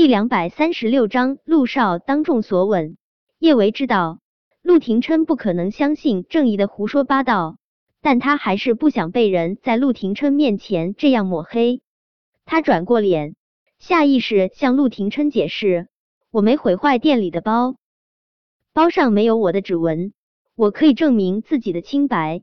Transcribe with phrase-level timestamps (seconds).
[0.00, 2.96] 第两百三十六章，陆少当众索吻。
[3.38, 4.20] 叶维知道
[4.62, 7.58] 陆廷琛不可能相信郑怡的胡说八道，
[8.00, 11.82] 但他还是不想被人在陆廷琛面前这样抹黑。
[12.46, 13.34] 他转过脸，
[13.78, 15.88] 下意识向陆廷琛解释
[16.32, 17.76] ：“我没毁坏店里的包，
[18.72, 20.14] 包上没有我的指纹，
[20.56, 22.40] 我可以证明自己的清白。”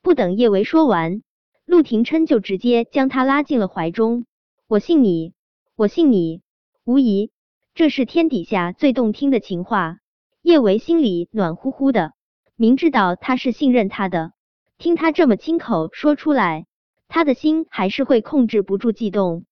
[0.00, 1.22] 不等叶维说完，
[1.66, 4.26] 陆廷琛就直接将他拉进了怀中。
[4.68, 5.32] “我信你，
[5.74, 6.42] 我信你。”
[6.86, 7.30] 无疑，
[7.74, 10.00] 这是天底下最动听的情话。
[10.42, 12.12] 叶维心里暖乎乎的，
[12.56, 14.32] 明知道他是信任他的，
[14.76, 16.66] 听他这么亲口说出来，
[17.08, 19.46] 他的心还是会控制不住悸动。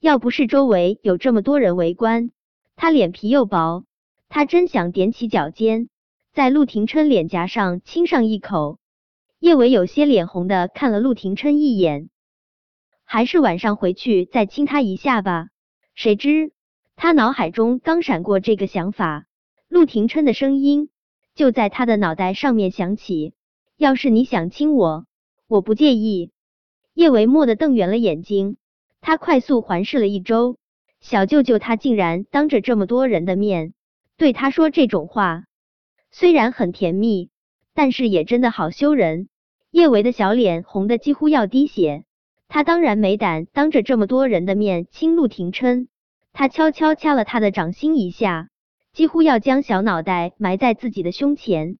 [0.00, 2.30] 要不是周围有这么多人围观，
[2.76, 3.86] 他脸皮又薄，
[4.28, 5.88] 他真想踮起脚尖，
[6.34, 8.78] 在陆廷琛脸颊上亲上一口。
[9.38, 12.10] 叶维有些脸红的看了陆廷琛一眼，
[13.02, 15.48] 还是晚上回去再亲他一下吧。
[15.94, 16.52] 谁知。
[16.96, 19.26] 他脑海中刚闪过这个想法，
[19.68, 20.88] 陆廷琛的声音
[21.34, 23.34] 就在他的脑袋上面响起
[23.76, 25.04] ：“要是你想亲我，
[25.46, 26.32] 我不介意。”
[26.94, 28.56] 叶维蓦的瞪圆了眼睛，
[29.02, 30.56] 他快速环视了一周，
[31.00, 33.74] 小舅舅他竟然当着这么多人的面
[34.16, 35.44] 对他说这种话，
[36.10, 37.28] 虽然很甜蜜，
[37.74, 39.28] 但是也真的好羞人。
[39.70, 42.04] 叶维的小脸红的几乎要滴血，
[42.48, 45.88] 他当然没胆当着这么多人的面亲陆廷琛。
[46.38, 48.50] 他悄悄掐了他的掌心一下，
[48.92, 51.78] 几乎要将小脑袋埋在自己的胸前。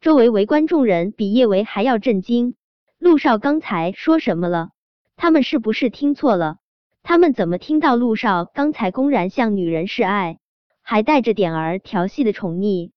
[0.00, 2.56] 周围围观众人比叶维还要震惊。
[2.98, 4.70] 陆少刚才说什么了？
[5.14, 6.56] 他们是不是听错了？
[7.04, 10.38] 他们怎么听到陆少刚才公然向女人示爱，
[10.82, 12.90] 还带着点儿调戏的宠溺？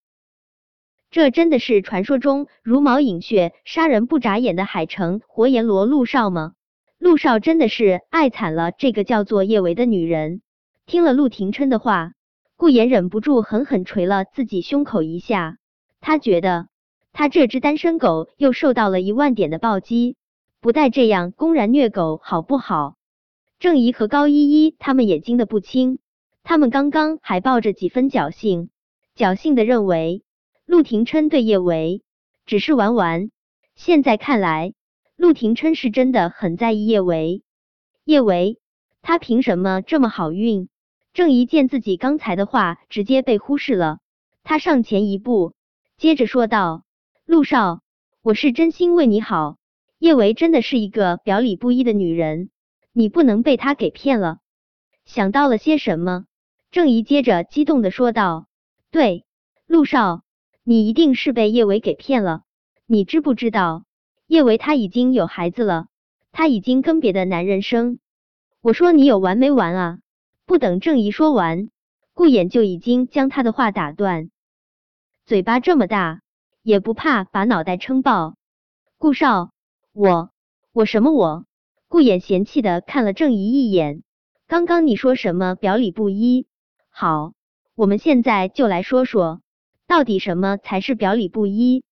[1.12, 6.54] 这真的是传说中茹毛饮血、杀人不眨眼的海城活阎罗陆少吗？
[6.98, 10.42] 陆少真的是爱惨了这个叫做叶维的女人。
[10.88, 12.14] 听了陆廷琛的话，
[12.56, 15.58] 顾言忍不住狠狠捶了自己胸口一下。
[16.00, 16.70] 他觉得
[17.12, 20.16] 他这只单身狗又受到了一万点的暴击，
[20.62, 22.96] 不带这样公然虐狗好不好？
[23.60, 26.00] 郑怡和高依依他们也惊得不轻，
[26.42, 28.70] 他们刚刚还抱着几分侥幸，
[29.14, 30.24] 侥幸的认为
[30.66, 32.02] 陆廷琛对叶维
[32.46, 33.30] 只是玩玩，
[33.76, 34.74] 现在看来，
[35.18, 37.44] 陆廷琛是真的很在意叶维。
[38.06, 38.58] 叶维，
[39.02, 40.70] 他凭什么这么好运？
[41.18, 43.98] 郑怡见自己刚才的话直接被忽视了，
[44.44, 45.56] 他上前一步，
[45.98, 46.84] 接着说道
[47.26, 47.82] ：“陆少，
[48.22, 49.58] 我是真心为你好。
[49.98, 52.52] 叶维真的是一个表里不一的女人，
[52.94, 54.38] 你不能被她给骗了。”
[55.06, 56.26] 想到了些什么，
[56.70, 58.46] 郑怡接着激动的说道
[58.92, 59.26] ：“对，
[59.66, 60.22] 陆少，
[60.64, 62.44] 你一定是被叶维给骗了。
[62.86, 63.86] 你知不知道，
[64.28, 65.88] 叶维他已经有孩子了，
[66.32, 67.98] 他已经跟别的男人生。
[68.62, 69.98] 我说你有完没完啊？”
[70.48, 71.70] 不等郑怡说完，
[72.14, 74.32] 顾衍就已经将他的话打断。
[75.26, 76.22] 嘴巴这么大，
[76.64, 78.38] 也不怕把脑袋撑爆？
[78.98, 79.52] 顾少，
[79.92, 80.32] 我
[80.72, 81.44] 我什么我？
[81.90, 84.04] 顾衍嫌弃的看了郑怡一眼。
[84.48, 86.48] 刚刚你说什么表里不一？
[86.90, 87.34] 好，
[87.76, 89.42] 我们现在就来说说，
[89.86, 91.84] 到底什么才是表里不一？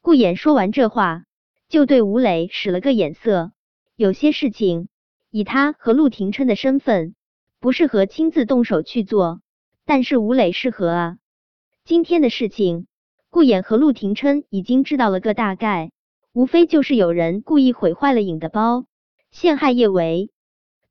[0.00, 1.24] 顾衍说完这话，
[1.68, 3.52] 就对吴磊使了个眼色。
[3.94, 4.88] 有些事情，
[5.28, 7.14] 以他和陆廷琛的身份。
[7.60, 9.42] 不适合亲自动手去做，
[9.84, 11.18] 但是吴磊适合啊。
[11.84, 12.86] 今天的事情，
[13.28, 15.90] 顾衍和陆廷琛已经知道了个大概，
[16.32, 18.86] 无非就是有人故意毁坏了影的包，
[19.30, 20.30] 陷害叶维。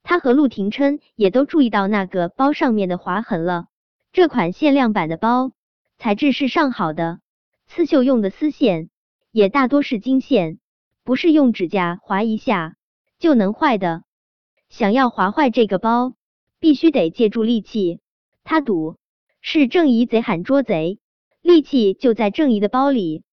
[0.03, 3.65] 他和陆廷琛也都注意到那个包上面的划痕了。
[4.11, 5.51] 这款限量版的包
[5.97, 7.19] 材质是上好的，
[7.65, 8.91] 刺绣用的丝线
[9.31, 10.59] 也大多是金线，
[11.03, 12.75] 不是用指甲划一下
[13.17, 14.03] 就能坏的。
[14.69, 16.13] 想要划坏这个包。
[16.59, 17.99] 必须得借助利器，
[18.43, 18.97] 他赌
[19.41, 20.99] 是郑怡贼喊捉贼，
[21.41, 23.23] 利器就在郑怡的包里。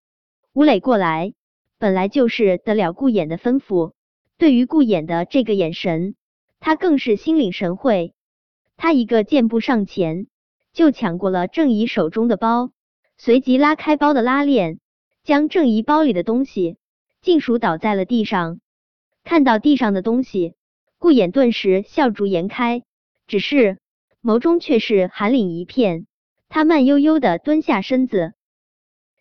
[0.53, 1.35] 吴磊过来，
[1.79, 3.93] 本来就是得了顾衍的吩咐，
[4.39, 6.15] 对于顾衍的这个眼神，
[6.61, 8.15] 他更是心领神会。
[8.77, 10.29] 他一个箭步上前，
[10.73, 12.71] 就抢过了郑怡手中的包，
[13.19, 14.79] 随即拉开包的拉链，
[15.25, 16.77] 将郑怡包里的东西
[17.23, 18.61] 尽数倒在了地上。
[19.25, 20.55] 看到地上的东西，
[20.99, 22.85] 顾衍顿时笑逐颜开。
[23.27, 23.79] 只是
[24.23, 26.07] 眸中却是寒凛一片，
[26.49, 28.35] 他慢悠悠的蹲下身子，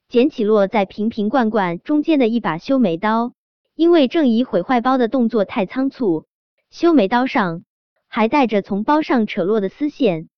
[0.07, 3.33] 捡起落在瓶瓶罐罐中间的一把修眉刀。
[3.75, 6.27] 因为郑怡毁坏包的动作太仓促，
[6.69, 7.65] 修眉刀上
[8.07, 10.29] 还带着从包上扯落的丝线。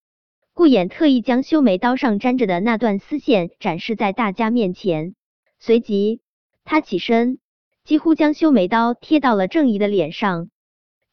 [0.54, 5.14] 顾衍特意将修眉刀上粘着的那段丝线展示在大家面前，
[5.60, 6.22] 随即
[6.64, 7.38] 他起身，
[7.84, 10.50] 几乎将修眉刀贴到了郑怡的脸上。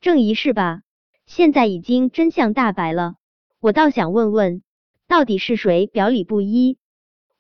[0.01, 0.81] 郑怡是吧？
[1.27, 3.15] 现在已经真相大白了，
[3.61, 4.63] 我倒想问问，
[5.09, 6.79] 到底是谁表里不一？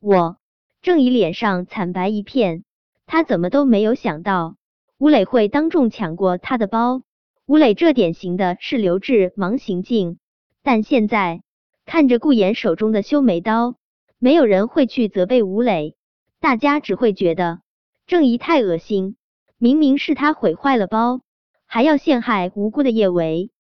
[0.01, 0.39] 我
[0.83, 2.65] 郑怡脸上惨白一片，
[3.07, 4.57] 他怎么都没有想到
[4.99, 7.03] 吴磊会当众抢过他的包。
[7.47, 10.19] 吴磊这典型的是留置盲行径，
[10.63, 11.43] 但现在
[11.85, 13.77] 看着顾言手中的修眉刀，
[14.19, 15.95] 没有人会去责备吴磊，
[16.41, 17.61] 大家只会觉得
[18.07, 19.17] 郑怡太恶心。
[19.59, 21.21] 明明是他毁坏了包，
[21.67, 23.51] 还要陷害无辜的叶维。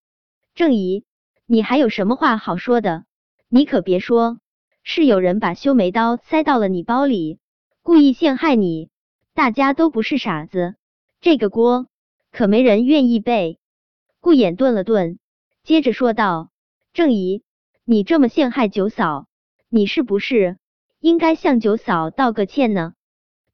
[0.55, 1.05] 郑姨，
[1.47, 3.05] 你还有什么话好说的？
[3.49, 4.39] 你可别说
[4.85, 7.41] 是有人把修眉刀塞到了你包里，
[7.83, 8.89] 故意陷害你。
[9.35, 10.77] 大家都不是傻子，
[11.21, 11.89] 这个锅
[12.31, 13.59] 可没人愿意背。
[14.21, 15.19] 顾衍顿了顿，
[15.65, 16.51] 接着说道
[16.95, 17.43] ：“郑姨，
[17.85, 19.27] 你这么陷害九嫂，
[19.69, 20.56] 你是不是
[21.01, 22.95] 应该向九嫂道个歉呢？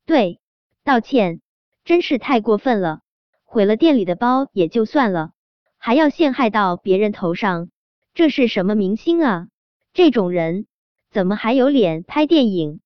[0.04, 0.38] 对，
[0.84, 1.40] 道歉，
[1.82, 3.00] 真是太过分了。
[3.44, 5.32] 毁了店里的包也就算了，
[5.82, 7.70] 还要陷害到别人头上，
[8.12, 9.48] 这是什么明星啊？
[9.94, 10.66] 这种人
[11.10, 12.80] 怎么还有脸拍电影？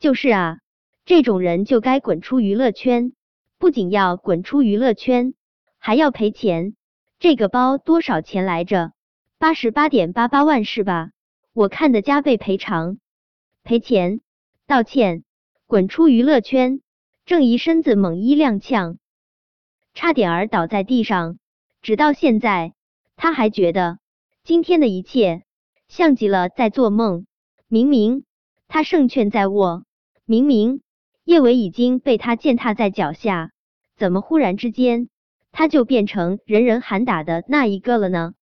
[0.00, 0.58] 就是啊，
[1.04, 3.12] 这种人就该滚出娱乐圈，
[3.56, 5.34] 不仅要滚出娱乐圈，
[5.78, 6.74] 还要赔钱。”
[7.20, 8.90] 这个包多少钱来着？
[9.38, 11.10] 八十八点八八万是吧？
[11.52, 12.98] 我看的加倍赔偿、
[13.62, 14.20] 赔钱、
[14.66, 15.22] 道歉，
[15.68, 16.80] 滚出娱乐圈！
[17.26, 18.96] 郑怡身子猛一踉跄，
[19.94, 21.38] 差点儿倒在地上。
[21.84, 22.72] 直到现在，
[23.14, 23.98] 他还觉得
[24.42, 25.42] 今天的一切
[25.86, 27.26] 像极了在做梦。
[27.68, 28.24] 明明
[28.68, 29.84] 他胜券在握，
[30.24, 30.80] 明明
[31.24, 33.50] 叶伟已经被他践踏在脚下，
[33.98, 35.10] 怎么忽然之间？
[35.52, 38.32] 他就变成人人喊打的那一个了呢？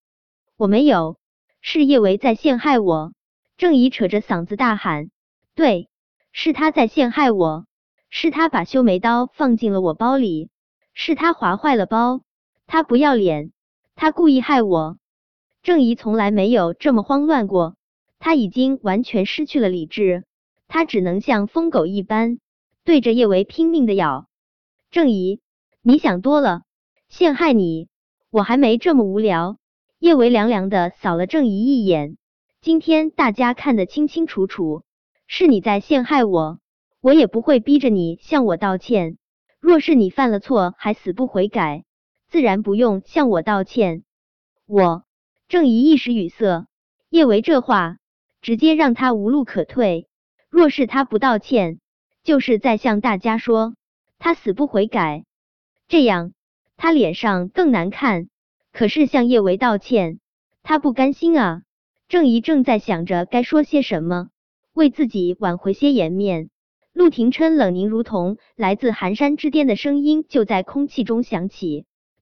[0.56, 1.18] 我没有，
[1.60, 3.12] 是叶维在陷害我。
[3.56, 5.10] 郑怡扯着嗓子大喊
[5.56, 5.88] ：“对，
[6.30, 7.66] 是他在陷害我，
[8.08, 10.48] 是他把修眉刀放进了我包里，
[10.94, 12.20] 是他划坏了包，
[12.72, 13.52] 他不要脸，
[13.96, 14.96] 他故意害我。”
[15.62, 17.76] 郑怡从来没有这么慌乱过，
[18.18, 20.24] 他已经完全失去了理智，
[20.68, 22.38] 他只能像疯狗一般
[22.82, 24.26] 对着叶维拼命的咬。
[24.90, 25.42] 郑怡，
[25.82, 26.62] 你想多了。
[27.10, 27.88] 陷害你，
[28.30, 29.58] 我还没这么无聊。
[29.98, 32.16] 叶维凉凉的扫了郑怡一眼。
[32.62, 34.82] 今天大家看得清清楚楚，
[35.26, 36.58] 是你在陷害我，
[37.02, 39.18] 我也不会逼着你向我道歉。
[39.60, 41.84] 若是你犯了错还死不悔改，
[42.32, 44.04] 自然不用向我道歉。
[44.66, 45.04] 我
[45.48, 46.66] 郑怡一时语塞，
[47.10, 47.98] 叶维这话
[48.40, 50.08] 直接让他无路可退。
[50.48, 51.78] 若是他不道歉，
[52.24, 53.74] 就是在向大家说
[54.18, 55.26] 他死不悔改，
[55.88, 56.32] 这样。
[56.78, 58.30] 他脸上更难看，
[58.72, 60.18] 可是向叶维道歉，
[60.62, 61.60] 他不甘心啊。
[62.08, 64.30] 郑怡正在想着该说些什么，
[64.72, 66.48] 为自己挽回些颜面。
[66.94, 71.84] 陆廷琛冷凝如同来自寒山之巅的声音就在空气中响起：“